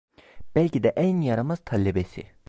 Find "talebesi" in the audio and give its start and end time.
1.67-2.23